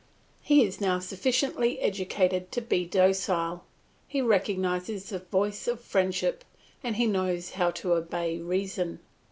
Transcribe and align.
He 0.41 0.65
is 0.65 0.81
now 0.81 0.97
sufficiently 0.97 1.79
educated 1.79 2.51
to 2.53 2.61
be 2.61 2.87
docile; 2.87 3.63
he 4.07 4.19
recognises 4.19 5.09
the 5.09 5.19
voice 5.19 5.67
of 5.67 5.79
friendship 5.79 6.43
and 6.83 6.95
he 6.95 7.05
knows 7.05 7.51
how 7.51 7.69
to 7.69 7.93
obey 7.93 8.39
reason. 8.39 8.97